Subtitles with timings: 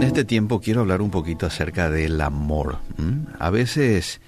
[0.00, 2.78] en este tiempo quiero hablar un poquito acerca del amor.
[3.38, 4.22] A veces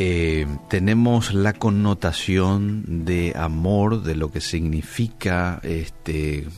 [0.00, 6.48] eh, tenemos la connotación de amor, de lo que significa, este,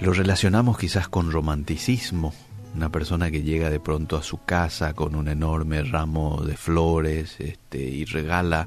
[0.00, 2.32] lo relacionamos quizás con romanticismo.
[2.74, 7.36] Una persona que llega de pronto a su casa con un enorme ramo de flores
[7.38, 8.66] este, y regala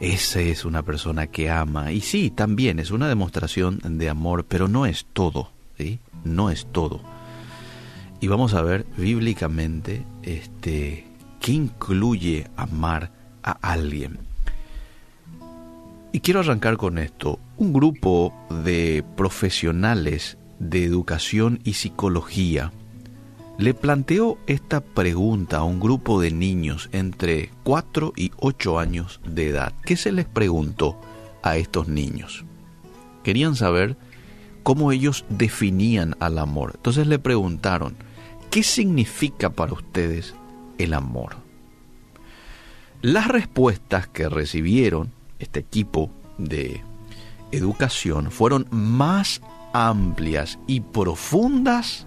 [0.00, 1.92] esa es una persona que ama.
[1.92, 5.50] Y sí, también es una demostración de amor, pero no es todo.
[6.24, 7.17] No es todo.
[8.20, 11.06] Y vamos a ver bíblicamente este,
[11.40, 14.18] qué incluye amar a alguien.
[16.12, 17.38] Y quiero arrancar con esto.
[17.56, 18.32] Un grupo
[18.64, 22.72] de profesionales de educación y psicología
[23.58, 29.48] le planteó esta pregunta a un grupo de niños entre 4 y 8 años de
[29.48, 29.72] edad.
[29.84, 30.96] ¿Qué se les preguntó
[31.42, 32.44] a estos niños?
[33.24, 33.96] Querían saber
[34.62, 36.72] cómo ellos definían al amor.
[36.76, 37.96] Entonces le preguntaron,
[38.50, 40.34] ¿qué significa para ustedes
[40.78, 41.36] el amor?
[43.02, 46.82] Las respuestas que recibieron este equipo de
[47.52, 49.40] educación fueron más
[49.72, 52.06] amplias y profundas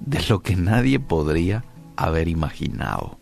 [0.00, 1.64] de lo que nadie podría
[1.96, 3.18] haber imaginado.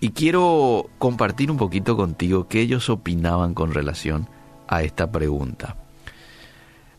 [0.00, 4.28] Y quiero compartir un poquito contigo qué ellos opinaban con relación
[4.66, 5.76] a esta pregunta.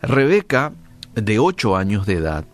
[0.01, 0.73] Rebeca,
[1.15, 2.45] de 8 años de edad,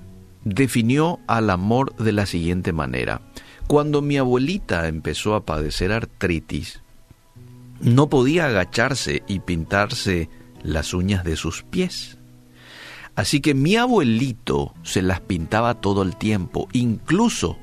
[0.44, 3.22] definió al amor de la siguiente manera.
[3.68, 6.82] Cuando mi abuelita empezó a padecer artritis,
[7.82, 10.30] no podía agacharse y pintarse
[10.64, 12.18] las uñas de sus pies.
[13.16, 17.58] Así que mi abuelito se las pintaba todo el tiempo, incluso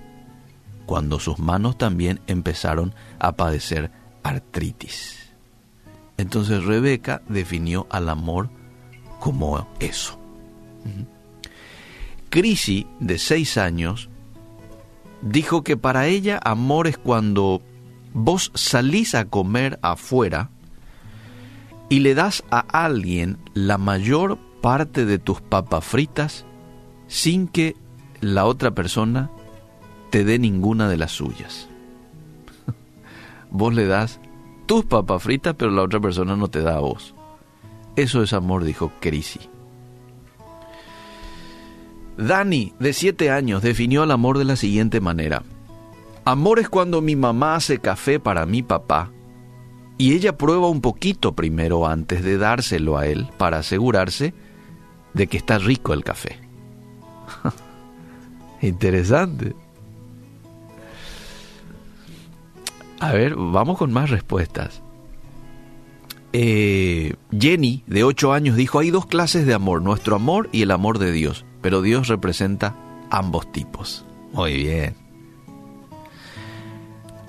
[0.87, 3.91] cuando sus manos también empezaron a padecer
[4.23, 5.35] artritis.
[6.17, 8.49] Entonces Rebeca definió al amor
[9.21, 10.19] como eso.
[12.31, 14.09] Crisi, de seis años,
[15.23, 17.63] dijo que para ella amor es cuando
[18.13, 20.51] vos salís a comer afuera
[21.89, 26.45] y le das a alguien la mayor parte de tus papas fritas
[27.07, 27.77] sin que
[28.21, 29.31] la otra persona
[30.11, 31.69] te dé ninguna de las suyas.
[33.51, 34.21] vos le das
[34.67, 37.15] tus papas fritas, pero la otra persona no te da a vos.
[37.95, 39.41] Eso es amor, dijo Crisi.
[42.17, 45.43] Dani, de siete años, definió el amor de la siguiente manera.
[46.25, 49.11] Amor es cuando mi mamá hace café para mi papá
[49.99, 54.35] y ella prueba un poquito primero antes de dárselo a él para asegurarse
[55.15, 56.39] de que está rico el café.
[58.61, 59.55] Interesante.
[63.01, 64.83] A ver, vamos con más respuestas.
[66.33, 70.71] Eh, Jenny, de 8 años, dijo, hay dos clases de amor, nuestro amor y el
[70.71, 72.77] amor de Dios, pero Dios representa
[73.11, 74.05] ambos tipos.
[74.33, 74.95] Muy bien.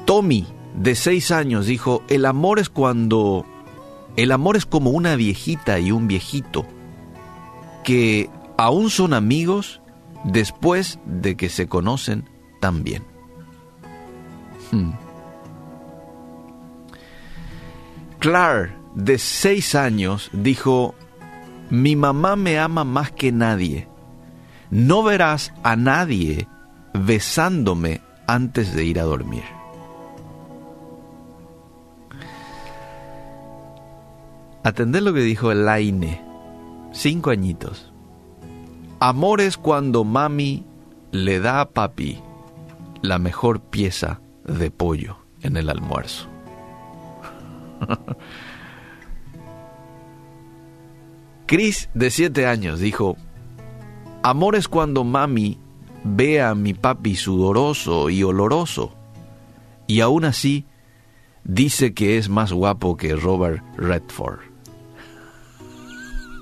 [0.05, 3.47] Tommy, de 6 años, dijo, el amor es cuando...
[4.15, 6.67] El amor es como una viejita y un viejito
[7.83, 9.81] que aún son amigos
[10.23, 12.29] después de que se conocen
[12.61, 13.01] tan bien.
[14.71, 14.91] Hmm.
[18.93, 20.93] De seis años, dijo,
[21.71, 23.87] mi mamá me ama más que nadie.
[24.69, 26.47] No verás a nadie
[26.93, 29.43] besándome antes de ir a dormir.
[34.63, 36.27] Atender lo que dijo Elaine
[36.91, 37.93] cinco añitos.
[38.99, 40.65] Amor es cuando mami
[41.11, 42.19] le da a papi
[43.01, 46.27] la mejor pieza de pollo en el almuerzo.
[51.45, 53.15] Chris, de siete años, dijo,
[54.27, 55.57] Amor es cuando mami
[56.03, 58.93] ve a mi papi sudoroso y oloroso,
[59.87, 60.65] y aún así
[61.45, 64.39] dice que es más guapo que Robert Redford.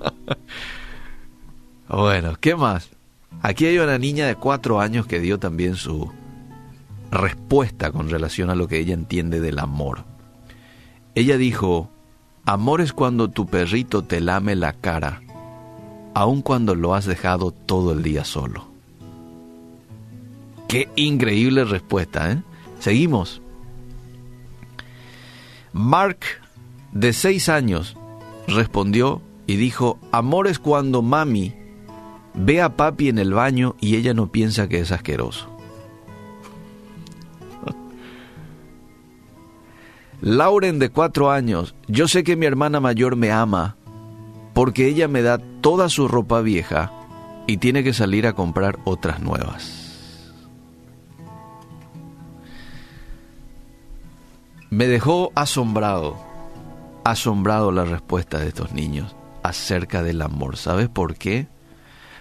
[1.88, 2.90] bueno, ¿qué más?
[3.40, 6.10] Aquí hay una niña de cuatro años que dio también su
[7.12, 10.04] respuesta con relación a lo que ella entiende del amor.
[11.14, 11.88] Ella dijo,
[12.46, 15.22] amor es cuando tu perrito te lame la cara,
[16.16, 18.64] aun cuando lo has dejado todo el día solo.
[20.66, 22.42] Qué increíble respuesta, ¿eh?
[22.78, 23.42] Seguimos.
[25.74, 26.20] Mark,
[26.92, 27.98] de seis años,
[28.48, 31.54] respondió y dijo, amor es cuando mami
[32.32, 35.54] ve a papi en el baño y ella no piensa que es asqueroso.
[40.22, 43.76] Lauren de cuatro años, yo sé que mi hermana mayor me ama
[44.56, 46.92] porque ella me da toda su ropa vieja
[47.48, 50.32] y tiene que salir a comprar otras nuevas.
[54.70, 56.18] Me dejó asombrado,
[57.02, 60.56] asombrado la respuesta de estos niños acerca del amor.
[60.56, 61.48] ¿Sabes por qué?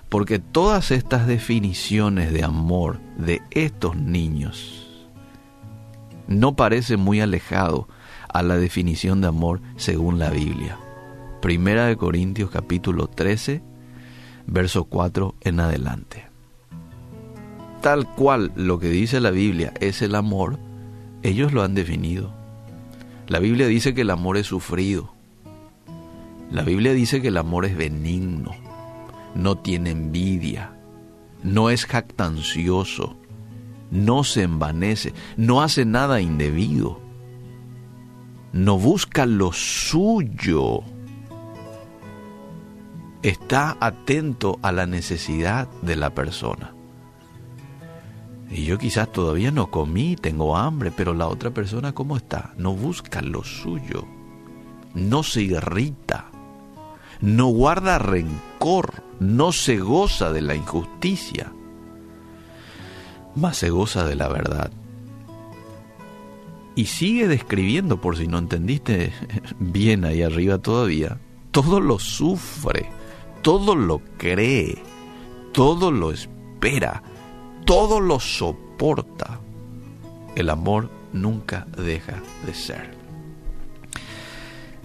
[0.09, 5.07] Porque todas estas definiciones de amor de estos niños
[6.27, 7.88] no parecen muy alejado
[8.27, 10.80] a la definición de amor según la Biblia.
[11.45, 13.62] Primera de Corintios capítulo 13,
[14.47, 16.25] verso 4 en adelante.
[17.83, 20.57] Tal cual lo que dice la Biblia es el amor,
[21.21, 22.33] ellos lo han definido.
[23.27, 25.13] La Biblia dice que el amor es sufrido.
[26.50, 28.50] La Biblia dice que el amor es benigno,
[29.36, 30.74] no tiene envidia,
[31.44, 33.18] no es jactancioso,
[33.91, 37.00] no se envanece, no hace nada indebido,
[38.51, 40.81] no busca lo suyo,
[43.30, 46.75] está atento a la necesidad de la persona.
[48.51, 52.54] Y yo quizás todavía no comí, tengo hambre, pero la otra persona ¿cómo está?
[52.57, 54.06] No busca lo suyo,
[54.94, 56.30] no se irrita,
[57.19, 61.51] no guarda rencor, no se goza de la injusticia,
[63.36, 64.69] más se goza de la verdad.
[66.75, 69.13] Y sigue describiendo, por si no entendiste
[69.60, 71.18] bien ahí arriba todavía,
[71.50, 72.92] todo lo sufre,
[73.45, 74.75] todo lo cree,
[75.53, 77.03] todo lo espera,
[77.63, 79.39] todo lo soporta.
[80.36, 82.95] El amor nunca deja de ser.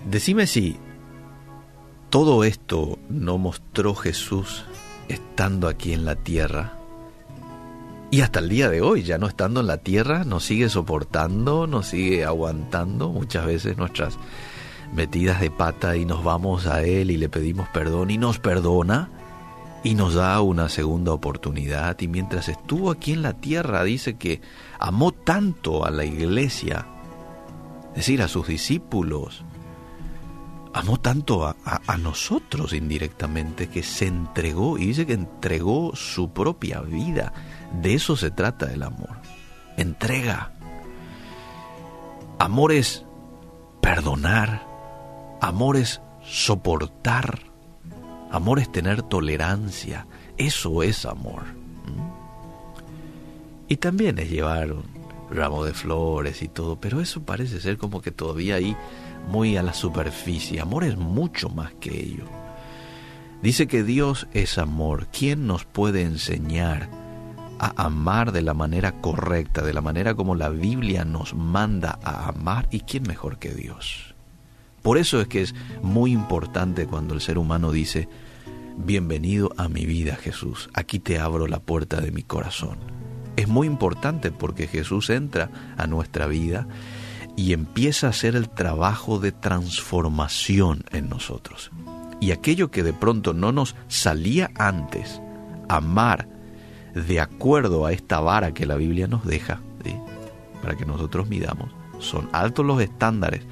[0.04, 0.76] Decime si
[2.10, 4.66] todo esto no mostró Jesús
[5.08, 6.74] estando aquí en la tierra.
[8.10, 11.66] Y hasta el día de hoy, ya no estando en la tierra, nos sigue soportando,
[11.66, 14.18] nos sigue aguantando muchas veces nuestras
[14.92, 19.10] metidas de pata y nos vamos a Él y le pedimos perdón y nos perdona
[19.82, 22.00] y nos da una segunda oportunidad.
[22.00, 24.40] Y mientras estuvo aquí en la tierra, dice que
[24.78, 26.86] amó tanto a la iglesia,
[27.90, 29.44] es decir, a sus discípulos,
[30.72, 31.54] amó tanto a,
[31.98, 37.32] nosotros indirectamente que se entregó y dice que entregó su propia vida.
[37.80, 39.20] De eso se trata el amor.
[39.76, 40.52] Entrega.
[42.38, 43.04] Amor es
[43.80, 44.69] perdonar.
[45.40, 47.40] Amor es soportar.
[48.30, 50.06] Amor es tener tolerancia.
[50.36, 51.42] Eso es amor.
[53.68, 54.84] Y también es llevar un
[55.30, 58.76] ramo de flores y todo, pero eso parece ser como que todavía ahí
[59.28, 60.60] muy a la superficie.
[60.60, 62.24] Amor es mucho más que ello.
[63.42, 65.06] Dice que Dios es amor.
[65.06, 66.90] ¿Quién nos puede enseñar
[67.58, 72.28] a amar de la manera correcta, de la manera como la Biblia nos manda a
[72.28, 72.68] amar?
[72.70, 74.09] ¿Y quién mejor que Dios?
[74.82, 78.08] Por eso es que es muy importante cuando el ser humano dice,
[78.78, 82.78] bienvenido a mi vida Jesús, aquí te abro la puerta de mi corazón.
[83.36, 86.66] Es muy importante porque Jesús entra a nuestra vida
[87.36, 91.70] y empieza a hacer el trabajo de transformación en nosotros.
[92.20, 95.20] Y aquello que de pronto no nos salía antes,
[95.68, 96.28] amar
[96.94, 99.60] de acuerdo a esta vara que la Biblia nos deja,
[100.60, 103.46] para que nosotros midamos, son altos los estándares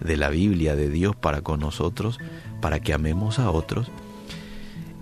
[0.00, 2.18] de la Biblia de Dios para con nosotros,
[2.60, 3.90] para que amemos a otros.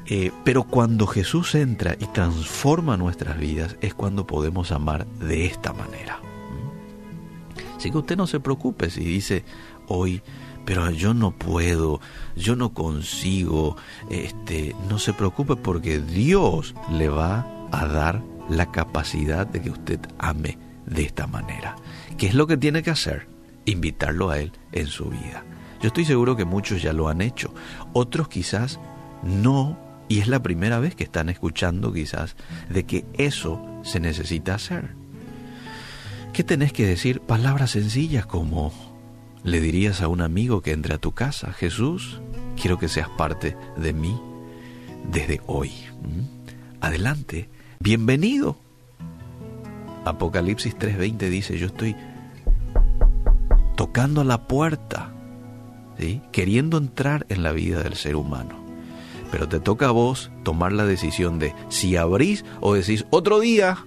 [0.06, 5.72] Eh, pero cuando Jesús entra y transforma nuestras vidas es cuando podemos amar de esta
[5.72, 6.20] manera.
[7.76, 9.44] Así que usted no se preocupe si dice
[9.86, 10.22] hoy,
[10.64, 12.00] pero yo no puedo,
[12.36, 13.76] yo no consigo,
[14.10, 20.00] este, no se preocupe porque Dios le va a dar la capacidad de que usted
[20.18, 21.76] ame de esta manera.
[22.16, 23.28] ¿Qué es lo que tiene que hacer?
[23.70, 25.44] Invitarlo a Él en su vida.
[25.80, 27.54] Yo estoy seguro que muchos ya lo han hecho,
[27.92, 28.80] otros quizás
[29.22, 32.36] no, y es la primera vez que están escuchando quizás
[32.68, 34.94] de que eso se necesita hacer.
[36.32, 37.20] ¿Qué tenés que decir?
[37.20, 38.72] Palabras sencillas como
[39.44, 42.20] le dirías a un amigo que entre a tu casa, Jesús,
[42.60, 44.20] quiero que seas parte de mí
[45.10, 45.70] desde hoy.
[46.02, 46.80] ¿Mm?
[46.80, 47.48] Adelante,
[47.80, 48.56] bienvenido.
[50.04, 51.96] Apocalipsis 3:20 dice, yo estoy
[53.78, 55.12] tocando la puerta,
[56.00, 56.20] ¿sí?
[56.32, 58.56] queriendo entrar en la vida del ser humano.
[59.30, 63.86] Pero te toca a vos tomar la decisión de si abrís o decís otro día.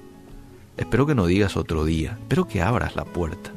[0.77, 3.51] Espero que no digas otro día, espero que abras la puerta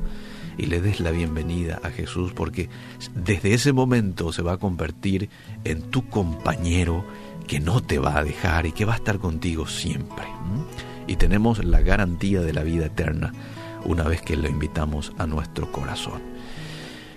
[0.59, 2.69] y le des la bienvenida a Jesús porque
[3.14, 5.31] desde ese momento se va a convertir
[5.62, 7.05] en tu compañero
[7.47, 10.25] que no te va a dejar y que va a estar contigo siempre.
[11.07, 13.33] Y tenemos la garantía de la vida eterna
[13.85, 16.23] una vez que lo invitamos a nuestro corazón.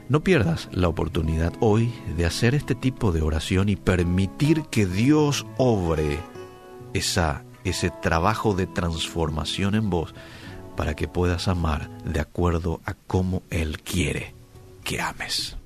[0.10, 5.46] No pierdas la oportunidad hoy de hacer este tipo de oración y permitir que Dios
[5.58, 6.20] obre
[6.94, 10.16] esa, ese trabajo de transformación en vos
[10.78, 14.34] para que puedas amar de acuerdo a cómo Él quiere
[14.84, 15.57] que ames.